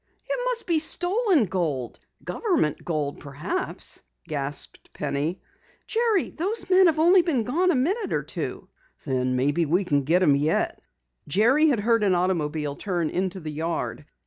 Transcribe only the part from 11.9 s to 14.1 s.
an automobile turn into the yard.